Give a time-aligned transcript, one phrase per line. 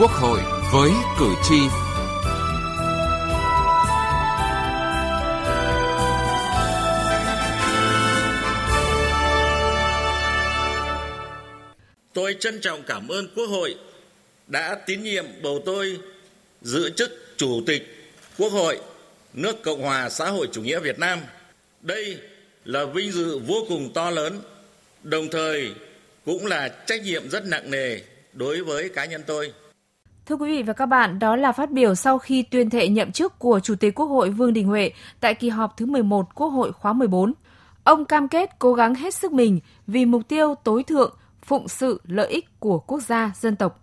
[0.00, 0.40] Quốc hội
[0.72, 1.54] với cử tri.
[12.12, 13.74] Tôi trân trọng cảm ơn Quốc hội
[14.46, 15.98] đã tín nhiệm bầu tôi
[16.62, 18.80] giữ chức Chủ tịch Quốc hội
[19.34, 21.20] nước Cộng hòa xã hội chủ nghĩa Việt Nam.
[21.80, 22.18] Đây
[22.64, 24.40] là vinh dự vô cùng to lớn,
[25.02, 25.72] đồng thời
[26.24, 28.00] cũng là trách nhiệm rất nặng nề
[28.32, 29.52] đối với cá nhân tôi.
[30.28, 33.12] Thưa quý vị và các bạn, đó là phát biểu sau khi tuyên thệ nhậm
[33.12, 36.48] chức của Chủ tịch Quốc hội Vương Đình Huệ tại kỳ họp thứ 11 Quốc
[36.48, 37.32] hội khóa 14.
[37.84, 41.14] Ông cam kết cố gắng hết sức mình vì mục tiêu tối thượng
[41.44, 43.80] phụng sự lợi ích của quốc gia, dân tộc.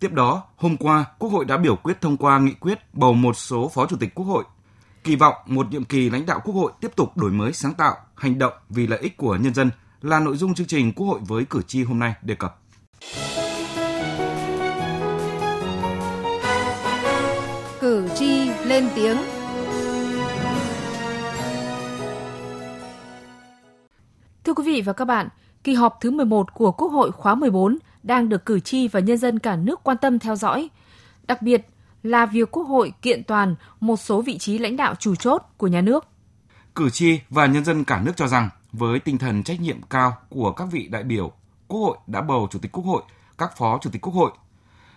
[0.00, 3.36] Tiếp đó, hôm qua, Quốc hội đã biểu quyết thông qua nghị quyết bầu một
[3.36, 4.44] số Phó Chủ tịch Quốc hội.
[5.04, 7.96] Kỳ vọng một nhiệm kỳ lãnh đạo Quốc hội tiếp tục đổi mới sáng tạo,
[8.14, 9.70] hành động vì lợi ích của nhân dân
[10.02, 12.60] là nội dung chương trình Quốc hội với cử tri hôm nay đề cập.
[17.84, 19.16] Cử tri lên tiếng.
[24.44, 25.28] Thưa quý vị và các bạn,
[25.64, 29.18] kỳ họp thứ 11 của Quốc hội khóa 14 đang được cử tri và nhân
[29.18, 30.68] dân cả nước quan tâm theo dõi.
[31.26, 31.66] Đặc biệt
[32.02, 35.66] là việc Quốc hội kiện toàn một số vị trí lãnh đạo chủ chốt của
[35.66, 36.06] nhà nước.
[36.74, 40.16] Cử tri và nhân dân cả nước cho rằng với tinh thần trách nhiệm cao
[40.28, 41.32] của các vị đại biểu,
[41.68, 43.02] Quốc hội đã bầu Chủ tịch Quốc hội,
[43.38, 44.30] các phó Chủ tịch Quốc hội.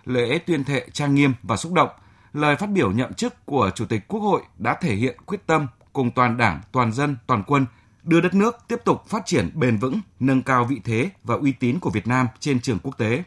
[0.05, 1.89] Lễ tuyên thệ trang nghiêm và xúc động,
[2.37, 5.67] lời phát biểu nhậm chức của Chủ tịch Quốc hội đã thể hiện quyết tâm
[5.93, 7.65] cùng toàn Đảng, toàn dân, toàn quân
[8.03, 11.51] đưa đất nước tiếp tục phát triển bền vững, nâng cao vị thế và uy
[11.51, 13.23] tín của Việt Nam trên trường quốc tế.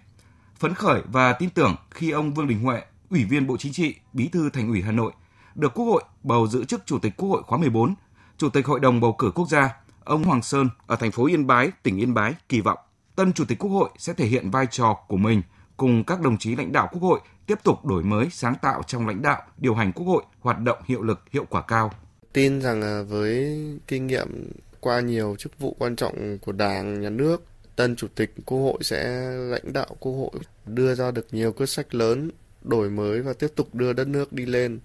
[0.59, 3.95] Phấn khởi và tin tưởng khi ông Vương Đình Huệ, Ủy viên Bộ Chính trị,
[4.13, 5.13] Bí thư Thành ủy Hà Nội,
[5.55, 7.95] được Quốc hội bầu giữ chức Chủ tịch Quốc hội khóa 14,
[8.39, 11.47] Chủ tịch Hội đồng bầu cử quốc gia, ông Hoàng Sơn ở thành phố Yên
[11.47, 12.79] Bái, tỉnh Yên Bái kỳ vọng
[13.21, 15.43] tân Chủ tịch Quốc hội sẽ thể hiện vai trò của mình
[15.81, 19.07] cùng các đồng chí lãnh đạo Quốc hội tiếp tục đổi mới sáng tạo trong
[19.07, 21.93] lãnh đạo, điều hành Quốc hội hoạt động hiệu lực, hiệu quả cao.
[22.33, 27.11] Tin rằng à, với kinh nghiệm qua nhiều chức vụ quan trọng của Đảng, Nhà
[27.11, 27.45] nước,
[27.77, 30.31] tân Chủ tịch Quốc hội sẽ lãnh đạo Quốc hội
[30.67, 32.31] đưa ra được nhiều quyết sách lớn,
[32.63, 34.81] đổi mới và tiếp tục đưa đất nước đi lên.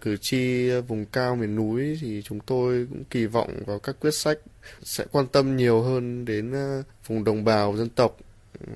[0.00, 4.14] Cử tri vùng cao miền núi thì chúng tôi cũng kỳ vọng vào các quyết
[4.14, 4.38] sách
[4.82, 8.16] sẽ quan tâm nhiều hơn đến à, vùng đồng bào dân tộc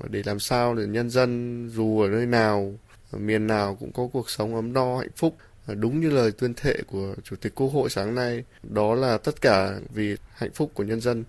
[0.09, 2.73] để làm sao để nhân dân dù ở nơi nào,
[3.11, 5.35] ở miền nào cũng có cuộc sống ấm no hạnh phúc
[5.67, 9.41] đúng như lời tuyên thệ của Chủ tịch Quốc hội sáng nay, đó là tất
[9.41, 11.23] cả vì hạnh phúc của nhân dân.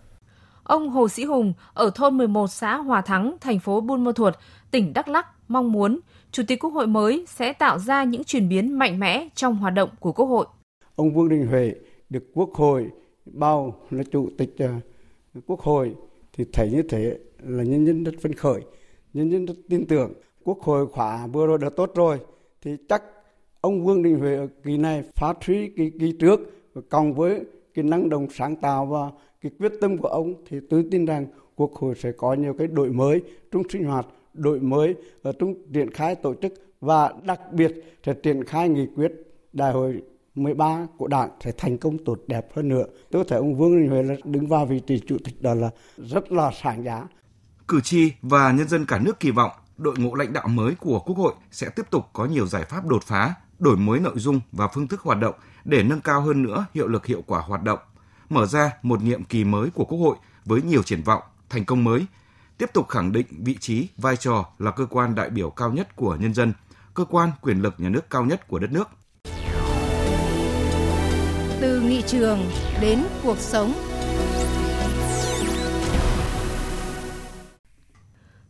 [0.62, 4.34] Ông Hồ Sĩ Hùng ở thôn 11 xã Hòa Thắng, thành phố Buôn Ma Thuột,
[4.70, 6.00] tỉnh Đắk Lắk mong muốn
[6.30, 9.74] Chủ tịch Quốc hội mới sẽ tạo ra những chuyển biến mạnh mẽ trong hoạt
[9.74, 10.46] động của Quốc hội.
[10.96, 11.74] Ông Vương Đình Huệ
[12.10, 12.90] được Quốc hội
[13.26, 14.68] bao là Chủ tịch ờ,
[15.46, 15.94] Quốc hội
[16.32, 18.60] thì thấy như thế là nhân dân rất phấn khởi,
[19.12, 20.12] nhân dân rất tin tưởng.
[20.44, 22.18] Quốc hội khóa vừa rồi đã tốt rồi
[22.62, 23.02] thì chắc
[23.60, 26.40] ông Vương Đình Huệ ở kỳ này phát huy kỳ kỳ trước
[26.74, 27.40] và cộng với
[27.74, 29.10] cái năng động sáng tạo và
[29.40, 32.66] cái quyết tâm của ông thì tôi tin rằng quốc hội sẽ có nhiều cái
[32.66, 33.22] đổi mới
[33.52, 37.72] trong sinh hoạt đổi mới ở trong triển khai tổ chức và đặc biệt
[38.06, 39.12] sẽ triển khai nghị quyết
[39.52, 40.02] đại hội
[40.34, 42.84] 13 của đảng sẽ thành công tốt đẹp hơn nữa.
[43.10, 45.70] Tôi thấy ông Vương Đình Huệ là đứng vào vị trí chủ tịch đó là
[45.96, 47.08] rất là sáng giá.
[47.68, 51.00] Cử tri và nhân dân cả nước kỳ vọng đội ngũ lãnh đạo mới của
[51.00, 54.40] Quốc hội sẽ tiếp tục có nhiều giải pháp đột phá, đổi mới nội dung
[54.52, 57.62] và phương thức hoạt động để nâng cao hơn nữa hiệu lực hiệu quả hoạt
[57.62, 57.78] động,
[58.28, 61.84] mở ra một nhiệm kỳ mới của Quốc hội với nhiều triển vọng, thành công
[61.84, 62.06] mới,
[62.58, 65.96] tiếp tục khẳng định vị trí, vai trò là cơ quan đại biểu cao nhất
[65.96, 66.52] của nhân dân,
[66.94, 68.88] cơ quan quyền lực nhà nước cao nhất của đất nước.
[71.60, 73.93] Từ nghị trường đến cuộc sống.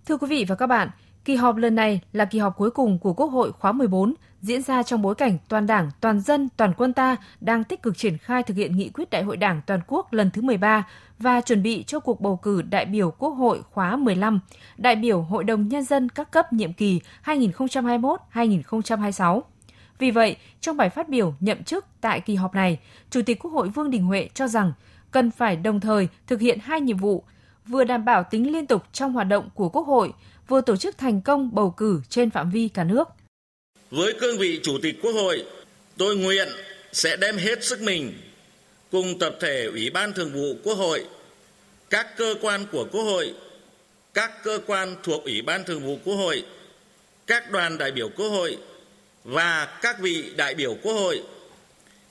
[0.07, 0.89] Thưa quý vị và các bạn,
[1.25, 4.63] Kỳ họp lần này là kỳ họp cuối cùng của Quốc hội khóa 14, diễn
[4.63, 8.19] ra trong bối cảnh toàn Đảng, toàn dân, toàn quân ta đang tích cực triển
[8.19, 11.63] khai thực hiện nghị quyết Đại hội Đảng toàn quốc lần thứ 13 và chuẩn
[11.63, 14.41] bị cho cuộc bầu cử đại biểu Quốc hội khóa 15,
[14.77, 19.41] đại biểu Hội đồng Nhân dân các cấp nhiệm kỳ 2021-2026.
[19.99, 22.81] Vì vậy, trong bài phát biểu nhậm chức tại kỳ họp này,
[23.11, 24.73] Chủ tịch Quốc hội Vương Đình Huệ cho rằng
[25.11, 27.25] cần phải đồng thời thực hiện hai nhiệm vụ,
[27.67, 30.13] vừa đảm bảo tính liên tục trong hoạt động của Quốc hội,
[30.49, 33.09] vừa tổ chức thành công bầu cử trên phạm vi cả nước.
[33.91, 35.45] Với cương vị Chủ tịch Quốc hội,
[35.97, 36.49] tôi nguyện
[36.93, 38.13] sẽ đem hết sức mình
[38.91, 41.05] cùng tập thể Ủy ban Thường vụ Quốc hội,
[41.91, 43.35] các cơ quan của Quốc hội,
[44.15, 46.45] các cơ quan thuộc Ủy ban Thường vụ Quốc hội,
[47.27, 48.59] các đoàn đại biểu Quốc hội
[49.25, 51.23] và các vị đại biểu Quốc hội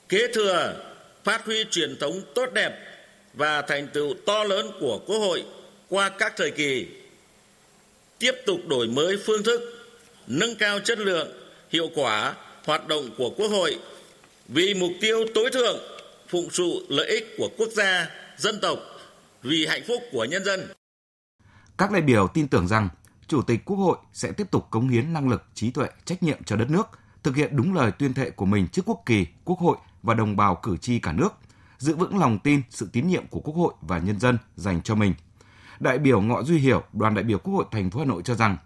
[0.08, 0.74] kế thừa
[1.24, 2.93] phát huy truyền thống tốt đẹp
[3.34, 5.44] và thành tựu to lớn của Quốc hội
[5.88, 6.86] qua các thời kỳ
[8.18, 9.60] tiếp tục đổi mới phương thức
[10.26, 11.28] nâng cao chất lượng,
[11.70, 12.34] hiệu quả
[12.64, 13.78] hoạt động của Quốc hội
[14.48, 15.78] vì mục tiêu tối thượng
[16.28, 18.78] phụng sự lợi ích của quốc gia, dân tộc,
[19.42, 20.60] vì hạnh phúc của nhân dân.
[21.78, 22.88] Các đại biểu tin tưởng rằng
[23.28, 26.44] Chủ tịch Quốc hội sẽ tiếp tục cống hiến năng lực, trí tuệ, trách nhiệm
[26.44, 26.86] cho đất nước,
[27.22, 30.36] thực hiện đúng lời tuyên thệ của mình trước quốc kỳ, quốc hội và đồng
[30.36, 31.28] bào cử tri cả nước,
[31.84, 34.94] giữ vững lòng tin, sự tín nhiệm của Quốc hội và nhân dân dành cho
[34.94, 35.14] mình.
[35.80, 38.34] Đại biểu Ngọ Duy Hiểu, đoàn đại biểu Quốc hội thành phố Hà Nội cho
[38.34, 38.56] rằng,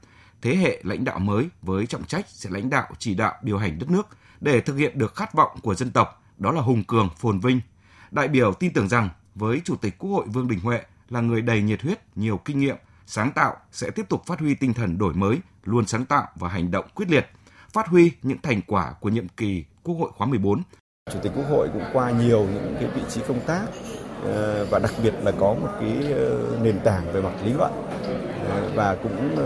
[0.42, 3.78] thế hệ lãnh đạo mới với trọng trách sẽ lãnh đạo chỉ đạo điều hành
[3.78, 4.06] đất nước
[4.40, 7.60] để thực hiện được khát vọng của dân tộc, đó là hùng cường, phồn vinh.
[8.10, 11.42] Đại biểu tin tưởng rằng với Chủ tịch Quốc hội Vương Đình Huệ là người
[11.42, 12.76] đầy nhiệt huyết, nhiều kinh nghiệm,
[13.06, 16.48] sáng tạo sẽ tiếp tục phát huy tinh thần đổi mới, luôn sáng tạo và
[16.48, 17.30] hành động quyết liệt,
[17.72, 20.62] phát huy những thành quả của nhiệm kỳ Quốc hội khóa 14.
[21.12, 23.62] Chủ tịch Quốc hội cũng qua nhiều những cái vị trí công tác
[24.24, 27.72] ờ, và đặc biệt là có một cái ờ, nền tảng về mặt lý luận
[28.50, 29.36] ờ, và cũng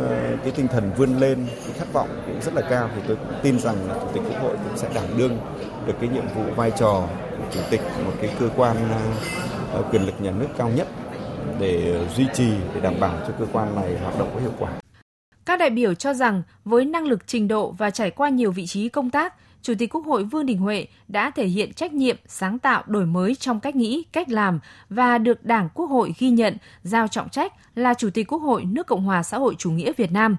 [0.42, 3.34] cái tinh thần vươn lên cái khát vọng cũng rất là cao thì tôi cũng
[3.42, 5.38] tin rằng là chủ tịch quốc hội cũng sẽ đảm đương
[5.86, 8.76] được cái nhiệm vụ vai trò của chủ tịch một cái cơ quan
[9.90, 10.88] quyền lực nhà nước cao nhất
[11.60, 14.72] để duy trì để đảm bảo cho cơ quan này hoạt động có hiệu quả.
[15.44, 18.66] Các đại biểu cho rằng với năng lực trình độ và trải qua nhiều vị
[18.66, 22.16] trí công tác, Chủ tịch Quốc hội Vương Đình Huệ đã thể hiện trách nhiệm,
[22.26, 26.30] sáng tạo, đổi mới trong cách nghĩ, cách làm và được Đảng Quốc hội ghi
[26.30, 29.70] nhận, giao trọng trách là Chủ tịch Quốc hội nước Cộng hòa xã hội chủ
[29.70, 30.36] nghĩa Việt Nam.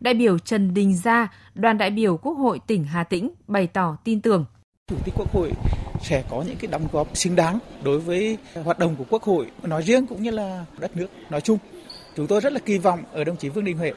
[0.00, 3.96] Đại biểu Trần Đình Gia, đoàn đại biểu Quốc hội tỉnh Hà Tĩnh bày tỏ
[4.04, 4.44] tin tưởng.
[4.90, 5.52] Chủ tịch Quốc hội
[6.00, 9.50] sẽ có những cái đóng góp xứng đáng đối với hoạt động của Quốc hội
[9.62, 11.58] nói riêng cũng như là đất nước nói chung.
[12.16, 13.92] Chúng tôi rất là kỳ vọng ở đồng chí Vương Đình Huệ.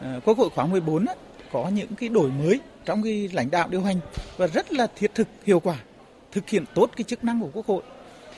[0.00, 1.06] Ờ, Quốc hội khóa 14
[1.52, 4.00] có những cái đổi mới trong cái lãnh đạo điều hành
[4.36, 5.76] và rất là thiết thực hiệu quả
[6.32, 7.82] thực hiện tốt cái chức năng của Quốc hội.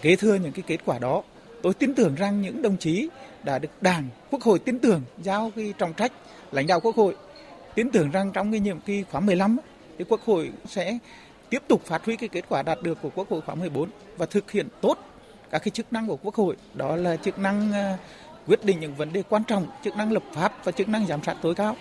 [0.02, 1.22] Kế thừa những cái kết quả đó,
[1.62, 3.08] tôi tin tưởng rằng những đồng chí
[3.42, 6.12] đã được Đảng, Quốc hội tin tưởng giao cái trọng trách
[6.52, 7.16] lãnh đạo Quốc hội,
[7.74, 9.56] tin tưởng rằng trong cái nhiệm kỳ khóa 15
[9.98, 10.98] thì Quốc hội sẽ
[11.50, 14.26] tiếp tục phát huy cái kết quả đạt được của Quốc hội khóa 14 và
[14.26, 14.98] thực hiện tốt
[15.50, 17.98] các cái chức năng của Quốc hội, đó là chức năng à,
[18.46, 21.22] quyết định những vấn đề quan trọng, chức năng lập pháp và chức năng giám
[21.22, 21.76] sát tối cao.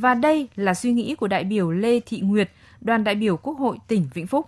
[0.00, 2.50] Và đây là suy nghĩ của đại biểu Lê Thị Nguyệt,
[2.80, 4.46] đoàn đại biểu Quốc hội tỉnh Vĩnh Phúc.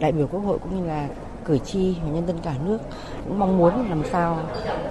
[0.00, 1.08] Đại biểu Quốc hội cũng như là
[1.44, 2.78] cử tri và nhân dân cả nước
[3.24, 4.38] cũng mong muốn làm sao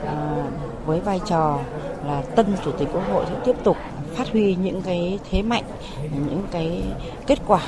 [0.06, 0.46] à,
[0.86, 1.60] với vai trò
[2.06, 3.78] là tân chủ tịch Quốc hội sẽ tiếp tục
[4.16, 5.64] phát huy những cái thế mạnh,
[6.12, 6.84] những cái
[7.28, 7.62] kết quả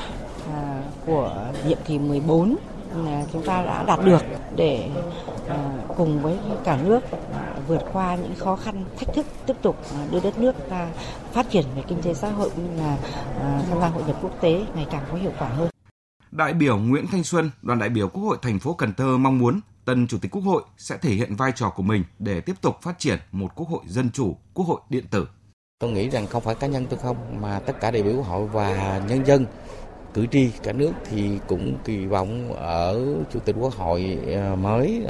[0.54, 2.56] à, của nhiệm kỳ 14
[3.06, 4.24] là chúng ta đã đạt được
[4.56, 4.90] để
[5.50, 5.58] à,
[5.98, 7.00] cùng với cả nước
[7.70, 9.76] vượt qua những khó khăn, thách thức, tiếp tục
[10.12, 10.92] đưa đất nước ta
[11.32, 12.98] phát triển về kinh tế xã hội cũng như là
[13.40, 15.70] à, tham gia hội nhập quốc tế ngày càng có hiệu quả hơn.
[16.32, 19.38] Đại biểu Nguyễn Thanh Xuân, đoàn đại biểu Quốc hội thành phố Cần Thơ mong
[19.38, 22.56] muốn tân chủ tịch Quốc hội sẽ thể hiện vai trò của mình để tiếp
[22.62, 25.28] tục phát triển một quốc hội dân chủ, quốc hội điện tử.
[25.80, 28.28] Tôi nghĩ rằng không phải cá nhân tôi không mà tất cả đại biểu Quốc
[28.28, 29.46] hội và nhân dân
[30.14, 33.00] cử tri cả nước thì cũng kỳ vọng ở
[33.34, 35.06] chủ tịch quốc hội à, mới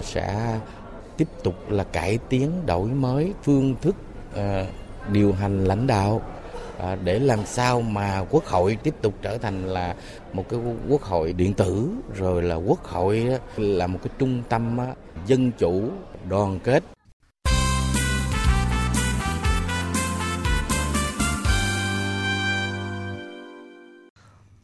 [0.00, 0.58] sẽ
[1.18, 3.96] tiếp tục là cải tiến đổi mới phương thức
[4.34, 4.66] à,
[5.12, 6.22] điều hành lãnh đạo
[6.78, 9.94] à, để làm sao mà quốc hội tiếp tục trở thành là
[10.32, 13.26] một cái quốc hội điện tử rồi là quốc hội
[13.56, 14.78] là một cái trung tâm
[15.26, 15.90] dân chủ
[16.28, 16.84] đoàn kết.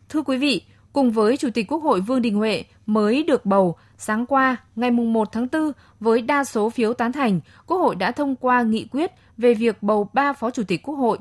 [0.08, 0.62] Thưa quý vị,
[0.94, 4.90] cùng với Chủ tịch Quốc hội Vương Đình Huệ mới được bầu, sáng qua, ngày
[4.90, 8.86] 1 tháng 4, với đa số phiếu tán thành, Quốc hội đã thông qua nghị
[8.90, 11.18] quyết về việc bầu 3 Phó Chủ tịch Quốc hội.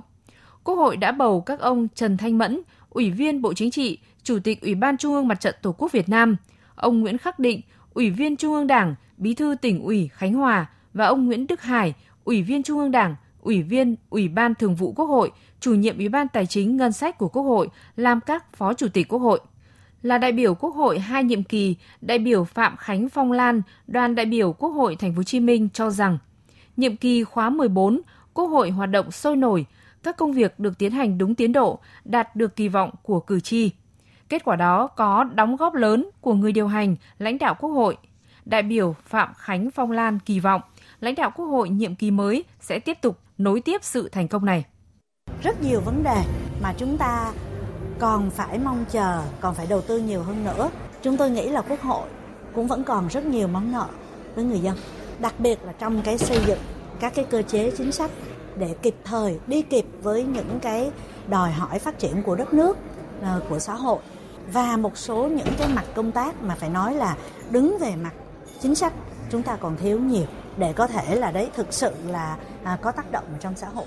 [0.63, 4.39] Quốc hội đã bầu các ông Trần Thanh Mẫn, Ủy viên Bộ Chính trị, Chủ
[4.43, 6.35] tịch Ủy ban Trung ương Mặt trận Tổ quốc Việt Nam,
[6.75, 7.61] ông Nguyễn Khắc Định,
[7.93, 11.61] Ủy viên Trung ương Đảng, Bí thư tỉnh ủy Khánh Hòa và ông Nguyễn Đức
[11.61, 15.73] Hải, Ủy viên Trung ương Đảng, Ủy viên Ủy ban Thường vụ Quốc hội, chủ
[15.73, 19.07] nhiệm Ủy ban Tài chính Ngân sách của Quốc hội làm các Phó Chủ tịch
[19.07, 19.39] Quốc hội.
[20.03, 24.15] Là đại biểu Quốc hội hai nhiệm kỳ, đại biểu Phạm Khánh Phong Lan, đoàn
[24.15, 26.17] đại biểu Quốc hội Thành phố Hồ Chí Minh cho rằng
[26.77, 28.01] nhiệm kỳ khóa 14,
[28.33, 29.65] Quốc hội hoạt động sôi nổi,
[30.03, 33.39] các công việc được tiến hành đúng tiến độ, đạt được kỳ vọng của cử
[33.39, 33.71] tri.
[34.29, 37.97] Kết quả đó có đóng góp lớn của người điều hành, lãnh đạo Quốc hội.
[38.45, 40.61] Đại biểu Phạm Khánh Phong Lan kỳ vọng
[40.99, 44.45] lãnh đạo Quốc hội nhiệm kỳ mới sẽ tiếp tục nối tiếp sự thành công
[44.45, 44.65] này
[45.43, 46.23] rất nhiều vấn đề
[46.61, 47.31] mà chúng ta
[47.99, 50.69] còn phải mong chờ, còn phải đầu tư nhiều hơn nữa.
[51.01, 52.07] Chúng tôi nghĩ là Quốc hội
[52.55, 53.85] cũng vẫn còn rất nhiều món nợ
[54.35, 54.77] với người dân,
[55.19, 56.59] đặc biệt là trong cái xây dựng
[56.99, 58.11] các cái cơ chế chính sách
[58.57, 60.91] để kịp thời đi kịp với những cái
[61.27, 62.77] đòi hỏi phát triển của đất nước,
[63.21, 63.99] ờ, của xã hội
[64.51, 67.17] và một số những cái mặt công tác mà phải nói là
[67.49, 68.11] đứng về mặt
[68.59, 68.93] chính sách
[69.29, 70.25] chúng ta còn thiếu nhiều
[70.57, 73.85] để có thể là đấy thực sự là à, có tác động trong xã hội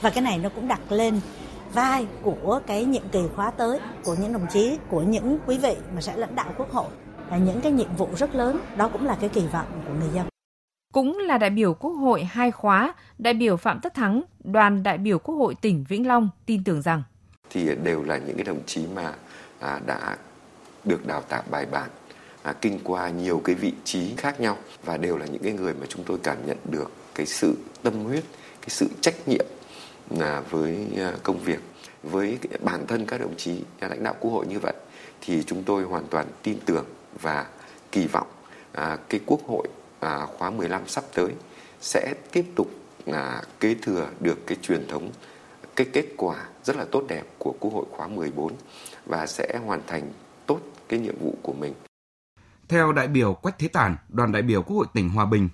[0.00, 1.20] và cái này nó cũng đặt lên
[1.72, 5.76] vai của cái nhiệm kỳ khóa tới của những đồng chí của những quý vị
[5.94, 6.90] mà sẽ lãnh đạo quốc hội.
[7.30, 10.08] Là những cái nhiệm vụ rất lớn đó cũng là cái kỳ vọng của người
[10.14, 10.26] dân.
[10.92, 14.98] Cũng là đại biểu Quốc hội hai khóa, đại biểu Phạm Tất Thắng, đoàn đại
[14.98, 17.02] biểu Quốc hội tỉnh Vĩnh Long tin tưởng rằng.
[17.50, 19.12] Thì đều là những cái đồng chí mà
[19.60, 20.16] à, đã
[20.84, 21.90] được đào tạo bài bản,
[22.42, 25.74] à, kinh qua nhiều cái vị trí khác nhau và đều là những cái người
[25.80, 28.24] mà chúng tôi cảm nhận được cái sự tâm huyết,
[28.60, 29.46] cái sự trách nhiệm
[30.20, 31.60] À, với à, công việc
[32.02, 34.74] với bản thân các đồng chí à, lãnh đạo quốc hội như vậy
[35.20, 36.84] thì chúng tôi hoàn toàn tin tưởng
[37.20, 37.46] và
[37.92, 38.26] kỳ vọng
[38.72, 39.68] à, cái quốc hội
[40.00, 41.32] à, khóa 15 sắp tới
[41.80, 42.70] sẽ tiếp tục
[43.12, 45.10] à, kế thừa được cái truyền thống
[45.76, 48.52] cái kết quả rất là tốt đẹp của Quốc hội khóa 14
[49.06, 50.12] và sẽ hoàn thành
[50.46, 51.74] tốt cái nhiệm vụ của mình.
[52.68, 55.48] Theo đại biểu Quách Thế Tản, đoàn đại biểu Quốc hội tỉnh Hòa Bình,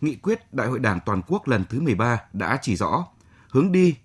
[0.00, 3.06] nghị quyết Đại hội Đảng toàn quốc lần thứ 13 đã chỉ rõ
[3.48, 3.96] hướng đi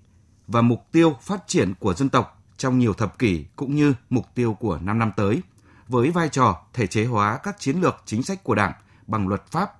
[0.47, 4.25] và mục tiêu phát triển của dân tộc trong nhiều thập kỷ cũng như mục
[4.35, 5.41] tiêu của 5 năm tới
[5.87, 8.73] với vai trò thể chế hóa các chiến lược chính sách của Đảng
[9.07, 9.73] bằng luật pháp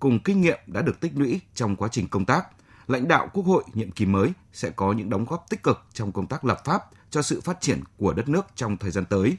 [0.00, 2.46] cùng kinh nghiệm đã được tích lũy trong quá trình công tác,
[2.86, 6.12] lãnh đạo Quốc hội nhiệm kỳ mới sẽ có những đóng góp tích cực trong
[6.12, 9.36] công tác lập pháp cho sự phát triển của đất nước trong thời gian tới.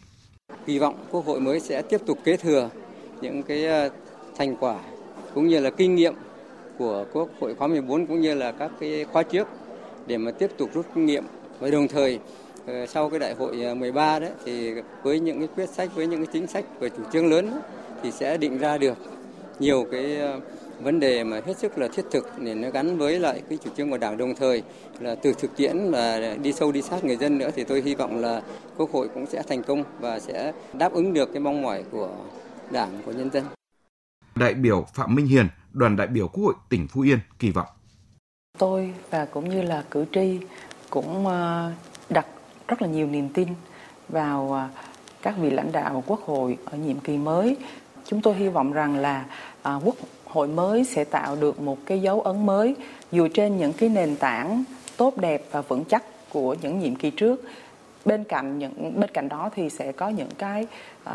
[0.66, 2.70] Kỳ vọng Quốc hội mới sẽ tiếp tục kế thừa
[3.22, 3.90] những cái ờ,
[4.38, 4.80] thành quả
[5.34, 6.14] cũng như là kinh nghiệm
[6.78, 9.48] của Quốc hội khóa 14 cũng như là các cái khóa trước
[10.08, 11.24] để mà tiếp tục rút kinh nghiệm.
[11.60, 12.20] Và đồng thời
[12.66, 16.08] ờ, sau cái đại hội ờ, 13 đấy thì với những cái quyết sách với
[16.08, 17.62] những cái chính sách và chủ trương lớn
[18.04, 18.98] thì sẽ định ra được
[19.60, 20.40] nhiều cái ờ,
[20.82, 23.70] vấn đề mà hết sức là thiết thực để nó gắn với lại cái chủ
[23.78, 24.18] trương của Đảng.
[24.18, 24.64] Đồng thời
[25.00, 27.96] là từ thực tiễn là đi sâu đi sát người dân nữa thì tôi hy
[27.96, 28.42] vọng là
[28.78, 32.10] Quốc hội cũng sẽ thành công và sẽ đáp ứng được cái mong mỏi của
[32.72, 33.44] Đảng của nhân dân.
[34.36, 37.68] Đại biểu Phạm Minh Hiền, đoàn đại biểu Quốc hội tỉnh Phú Yên kỳ vọng
[38.62, 40.40] tôi và cũng như là cử tri
[40.90, 41.72] cũng ờ,
[42.10, 42.26] đặt
[42.68, 43.48] rất là nhiều niềm tin
[44.10, 44.68] vào ờ,
[45.22, 47.58] các vị lãnh đạo quốc hội ở nhiệm kỳ mới.
[48.06, 49.26] Chúng tôi hy vọng rằng là
[49.62, 52.76] ờ, quốc hội mới sẽ tạo được một cái dấu ấn mới
[53.12, 54.64] dựa trên những cái nền tảng
[54.98, 57.44] tốt đẹp và vững chắc của những nhiệm kỳ trước.
[58.06, 60.68] Bên cạnh những, bên cạnh đó thì sẽ có những cái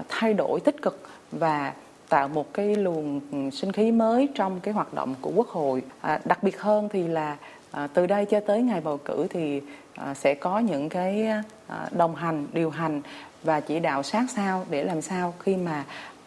[0.09, 1.73] thay đổi tích cực và
[2.09, 3.21] tạo một cái luồng
[3.53, 5.83] sinh khí mới trong cái hoạt động của quốc hội.
[6.01, 7.37] À, đặc biệt hơn thì là
[7.71, 9.61] à, từ đây cho tới ngày bầu cử thì
[9.95, 11.27] à, sẽ có những cái
[11.67, 13.03] à, đồng hành điều hành
[13.43, 15.85] và chỉ đạo sát sao để làm sao khi mà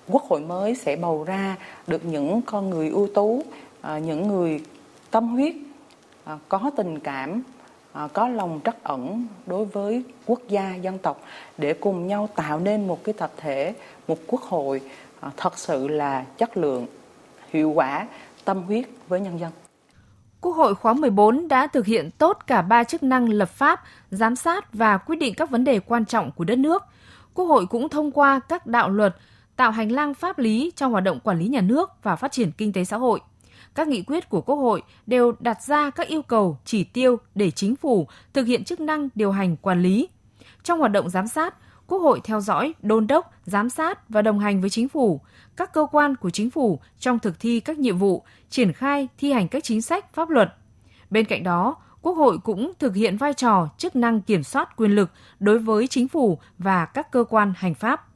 [0.07, 1.55] quốc hội mới sẽ bầu ra
[1.87, 3.43] được những con người ưu tú
[3.81, 4.63] à, những người
[5.11, 5.55] tâm huyết
[6.25, 7.41] à, có tình cảm
[7.93, 11.21] à, có lòng trắc ẩn đối với quốc gia dân tộc
[11.57, 13.73] để cùng nhau tạo nên một cái tập thể
[14.07, 14.81] một quốc hội
[15.19, 16.85] À, thật sự là chất lượng
[17.49, 18.07] hiệu quả
[18.45, 19.51] tâm huyết với nhân dân
[20.41, 24.35] Quốc hội khóa 14 đã thực hiện tốt cả ba chức năng lập pháp, giám
[24.35, 26.83] sát và quyết định các vấn đề quan trọng của đất nước.
[27.33, 29.15] Quốc hội cũng thông qua các đạo luật,
[29.55, 32.51] tạo hành lang pháp lý trong hoạt động quản lý nhà nước và phát triển
[32.51, 33.19] kinh tế xã hội.
[33.75, 37.51] Các nghị quyết của Quốc hội đều đặt ra các yêu cầu, chỉ tiêu để
[37.51, 40.09] chính phủ thực hiện chức năng điều hành quản lý.
[40.63, 41.55] Trong hoạt động giám sát,
[41.89, 45.21] Quốc hội theo dõi, đôn đốc, giám sát và đồng hành với chính phủ,
[45.55, 49.31] các cơ quan của chính phủ trong thực thi các nhiệm vụ, triển khai thi
[49.31, 50.53] hành các chính sách pháp luật.
[51.09, 54.91] Bên cạnh đó, Quốc hội cũng thực hiện vai trò chức năng kiểm soát quyền
[54.91, 58.07] lực đối với chính phủ và các cơ quan hành pháp.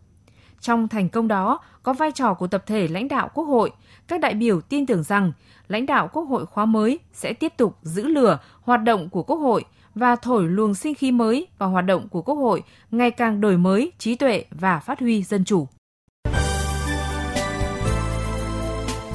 [0.60, 3.72] Trong thành công đó có vai trò của tập thể lãnh đạo Quốc hội,
[4.08, 5.32] các đại biểu tin tưởng rằng
[5.68, 9.38] lãnh đạo Quốc hội khóa mới sẽ tiếp tục giữ lửa hoạt động của Quốc
[9.38, 9.66] hội
[9.96, 13.58] và thổi luồng sinh khí mới vào hoạt động của Quốc hội ngày càng đổi
[13.58, 15.68] mới trí tuệ và phát huy dân chủ.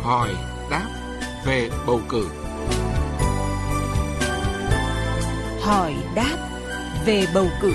[0.02, 0.28] Hỏi
[0.70, 0.88] đáp
[1.46, 2.28] về bầu cử.
[5.60, 6.36] Hỏi đáp
[7.06, 7.72] về bầu cử.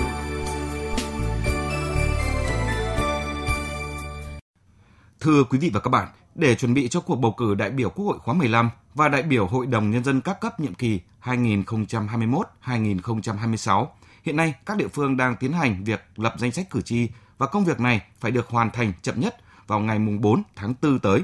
[5.20, 7.90] Thưa quý vị và các bạn, để chuẩn bị cho cuộc bầu cử đại biểu
[7.90, 11.00] Quốc hội khóa 15 và đại biểu Hội đồng Nhân dân các cấp nhiệm kỳ
[11.22, 13.86] 2021-2026,
[14.22, 17.46] hiện nay các địa phương đang tiến hành việc lập danh sách cử tri và
[17.46, 19.36] công việc này phải được hoàn thành chậm nhất
[19.66, 21.22] vào ngày 4 tháng 4 tới.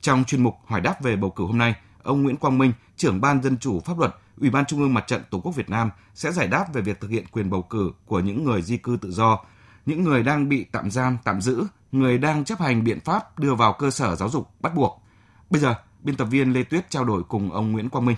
[0.00, 3.20] Trong chuyên mục hỏi đáp về bầu cử hôm nay, ông Nguyễn Quang Minh, trưởng
[3.20, 5.90] ban dân chủ pháp luật, Ủy ban Trung ương Mặt trận Tổ quốc Việt Nam
[6.14, 8.98] sẽ giải đáp về việc thực hiện quyền bầu cử của những người di cư
[9.00, 9.38] tự do,
[9.86, 13.54] những người đang bị tạm giam, tạm giữ người đang chấp hành biện pháp đưa
[13.54, 15.02] vào cơ sở giáo dục bắt buộc.
[15.50, 18.16] Bây giờ, biên tập viên Lê Tuyết trao đổi cùng ông Nguyễn Quang Minh.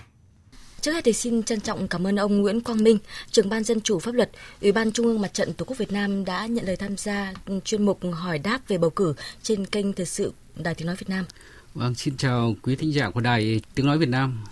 [0.81, 2.97] Trước hết thì xin trân trọng cảm ơn ông Nguyễn Quang Minh,
[3.31, 5.91] trưởng ban dân chủ pháp luật, Ủy ban Trung ương Mặt trận Tổ quốc Việt
[5.91, 9.13] Nam đã nhận lời tham gia chuyên mục hỏi đáp về bầu cử
[9.43, 11.25] trên kênh thời sự Đài Tiếng nói Việt Nam.
[11.73, 14.43] Vâng, xin chào quý thính giả của Đài Tiếng nói Việt Nam.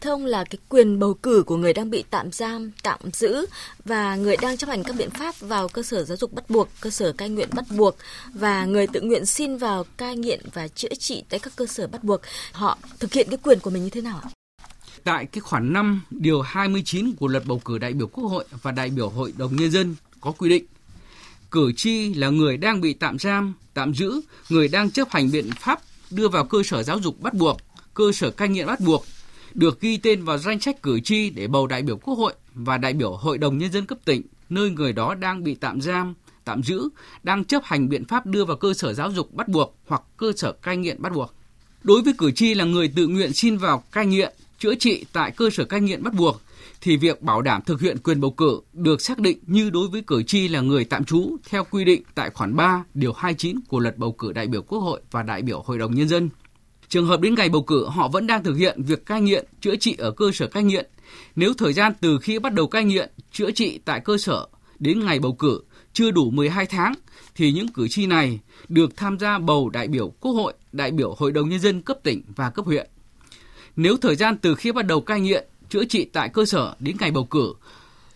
[0.00, 3.46] Thưa ông là cái quyền bầu cử của người đang bị tạm giam, tạm giữ
[3.84, 6.68] và người đang chấp hành các biện pháp vào cơ sở giáo dục bắt buộc,
[6.80, 7.96] cơ sở cai nghiện bắt buộc
[8.34, 11.86] và người tự nguyện xin vào cai nghiện và chữa trị tại các cơ sở
[11.86, 12.20] bắt buộc,
[12.52, 14.30] họ thực hiện cái quyền của mình như thế nào ạ?
[15.04, 18.72] Tại cái khoản 5 điều 29 của luật bầu cử đại biểu Quốc hội và
[18.72, 20.64] đại biểu Hội đồng nhân dân có quy định
[21.50, 25.50] cử tri là người đang bị tạm giam, tạm giữ, người đang chấp hành biện
[25.60, 27.60] pháp đưa vào cơ sở giáo dục bắt buộc,
[27.94, 29.04] cơ sở cai nghiện bắt buộc,
[29.54, 32.78] được ghi tên vào danh sách cử tri để bầu đại biểu Quốc hội và
[32.78, 36.14] đại biểu Hội đồng Nhân dân cấp tỉnh, nơi người đó đang bị tạm giam,
[36.44, 36.88] tạm giữ,
[37.22, 40.32] đang chấp hành biện pháp đưa vào cơ sở giáo dục bắt buộc hoặc cơ
[40.36, 41.34] sở cai nghiện bắt buộc.
[41.82, 45.30] Đối với cử tri là người tự nguyện xin vào cai nghiện, chữa trị tại
[45.30, 46.40] cơ sở cai nghiện bắt buộc,
[46.80, 50.02] thì việc bảo đảm thực hiện quyền bầu cử được xác định như đối với
[50.06, 53.78] cử tri là người tạm trú theo quy định tại khoản 3 điều 29 của
[53.78, 56.28] luật bầu cử đại biểu Quốc hội và đại biểu Hội đồng Nhân dân.
[56.88, 59.76] Trường hợp đến ngày bầu cử họ vẫn đang thực hiện việc cai nghiện, chữa
[59.76, 60.86] trị ở cơ sở cai nghiện.
[61.36, 64.46] Nếu thời gian từ khi bắt đầu cai nghiện, chữa trị tại cơ sở
[64.78, 65.60] đến ngày bầu cử
[65.92, 66.94] chưa đủ 12 tháng
[67.34, 71.14] thì những cử tri này được tham gia bầu đại biểu Quốc hội, đại biểu
[71.18, 72.90] Hội đồng Nhân dân cấp tỉnh và cấp huyện.
[73.76, 76.96] Nếu thời gian từ khi bắt đầu cai nghiện, chữa trị tại cơ sở đến
[77.00, 77.54] ngày bầu cử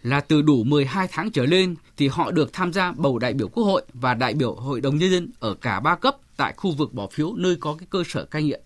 [0.03, 3.49] là từ đủ 12 tháng trở lên thì họ được tham gia bầu đại biểu
[3.49, 6.73] Quốc hội và đại biểu Hội đồng Nhân dân ở cả ba cấp tại khu
[6.73, 8.61] vực bỏ phiếu nơi có cái cơ sở cai nghiện.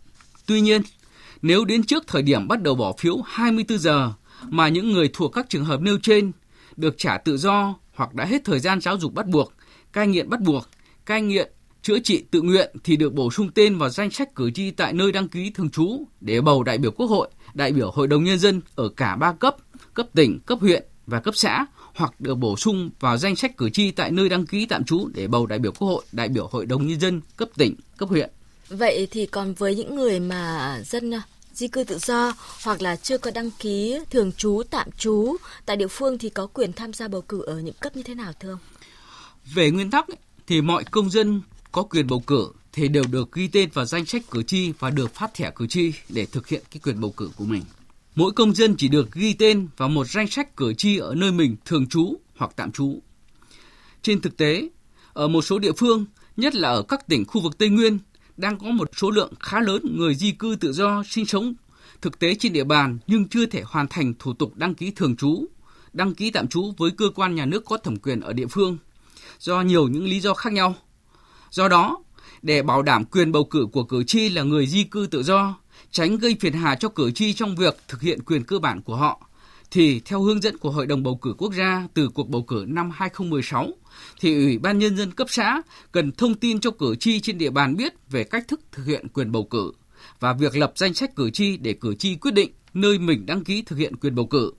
[0.46, 0.82] Tuy nhiên,
[1.42, 5.32] nếu đến trước thời điểm bắt đầu bỏ phiếu 24 giờ mà những người thuộc
[5.32, 6.32] các trường hợp nêu trên
[6.76, 9.52] được trả tự do hoặc đã hết thời gian giáo dục bắt buộc,
[9.92, 10.68] cai nghiện bắt buộc,
[11.06, 11.52] cai nghiện
[11.82, 14.92] chữa trị tự nguyện thì được bổ sung tên vào danh sách cử tri tại
[14.92, 18.24] nơi đăng ký thường trú để bầu đại biểu Quốc hội, đại biểu Hội đồng
[18.24, 19.56] Nhân dân ở cả ba cấp,
[19.94, 21.66] cấp tỉnh, cấp huyện và cấp xã
[21.96, 25.08] hoặc được bổ sung vào danh sách cử tri tại nơi đăng ký tạm trú
[25.14, 28.08] để bầu đại biểu Quốc hội, đại biểu Hội đồng Nhân dân cấp tỉnh, cấp
[28.08, 28.30] huyện.
[28.68, 31.22] Vậy thì còn với những người mà dân à,
[31.52, 32.32] di cư tự do
[32.64, 36.46] hoặc là chưa có đăng ký thường trú, tạm trú tại địa phương thì có
[36.46, 38.58] quyền tham gia bầu cử ở những cấp như thế nào thưa ông?
[39.54, 40.06] Về nguyên tắc
[40.46, 41.40] thì mọi công dân
[41.72, 44.90] có quyền bầu cử thì đều được ghi tên vào danh sách cử tri và
[44.90, 47.62] được phát thẻ cử tri để thực hiện cái quyền bầu cử của mình.
[48.16, 51.32] Mỗi công dân chỉ được ghi tên vào một danh sách cử tri ở nơi
[51.32, 53.02] mình thường trú hoặc tạm trú.
[54.02, 54.68] Trên thực tế,
[55.12, 56.04] ở một số địa phương,
[56.36, 57.98] nhất là ở các tỉnh khu vực Tây Nguyên,
[58.36, 61.54] đang có một số lượng khá lớn người di cư tự do sinh sống
[62.00, 65.16] thực tế trên địa bàn nhưng chưa thể hoàn thành thủ tục đăng ký thường
[65.16, 65.46] trú,
[65.92, 68.78] đăng ký tạm trú với cơ quan nhà nước có thẩm quyền ở địa phương
[69.38, 70.74] do nhiều những lý do khác nhau.
[71.50, 71.98] Do đó,
[72.42, 75.58] để bảo đảm quyền bầu cử của cử tri là người di cư tự do,
[75.90, 78.96] tránh gây phiền hà cho cử tri trong việc thực hiện quyền cơ bản của
[78.96, 79.28] họ,
[79.70, 82.64] thì theo hướng dẫn của Hội đồng bầu cử quốc gia từ cuộc bầu cử
[82.68, 83.68] năm 2016,
[84.20, 85.62] thì Ủy ban Nhân dân cấp xã
[85.92, 89.08] cần thông tin cho cử tri trên địa bàn biết về cách thức thực hiện
[89.08, 89.72] quyền bầu cử
[90.20, 93.44] và việc lập danh sách cử tri để cử tri quyết định nơi mình đăng
[93.44, 94.52] ký thực hiện quyền bầu cử.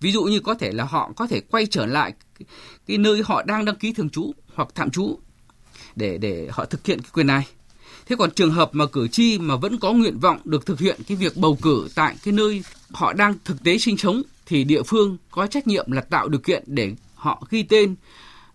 [0.00, 2.46] Ví dụ như có thể là họ có thể quay trở lại cái,
[2.86, 5.18] cái nơi họ đang đăng ký thường trú hoặc tạm trú
[5.96, 7.46] để để họ thực hiện cái quyền này.
[8.06, 11.00] Thế còn trường hợp mà cử tri mà vẫn có nguyện vọng được thực hiện
[11.08, 14.82] cái việc bầu cử tại cái nơi họ đang thực tế sinh sống, thì địa
[14.82, 17.94] phương có trách nhiệm là tạo điều kiện để họ ghi tên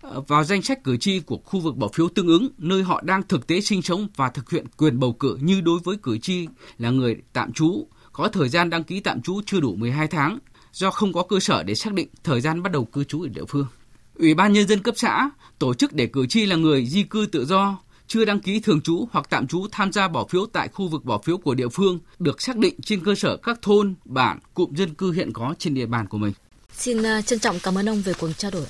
[0.01, 3.01] ờ, vào danh sách cử tri của khu vực bỏ phiếu tương ứng nơi họ
[3.01, 6.17] đang thực tế sinh sống và thực hiện quyền bầu cử như đối với cử
[6.17, 10.07] tri là người tạm trú, có thời gian đăng ký tạm trú chưa đủ 12
[10.07, 10.37] tháng,
[10.73, 13.27] do không có cơ sở để xác định thời gian bắt đầu cư trú ở
[13.27, 13.67] địa phương.
[14.15, 17.25] Ủy ban nhân dân cấp xã tổ chức để cử tri là người di cư
[17.31, 17.77] tự do
[18.13, 21.05] chưa đăng ký thường trú hoặc tạm trú tham gia bỏ phiếu tại khu vực
[21.05, 24.75] bỏ phiếu của địa phương được xác định trên cơ sở các thôn, bản, cụm
[24.75, 26.33] dân cư hiện có trên địa bàn của mình.
[26.73, 28.65] Xin ờ, trân trọng cảm ơn ông về cuộc trao đổi.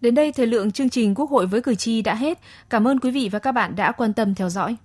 [0.00, 2.38] Đến đây thời lượng chương trình Quốc hội với cử tri đã hết.
[2.70, 4.72] Cảm ơn quý vị và các bạn đã quan tâm theo dõi.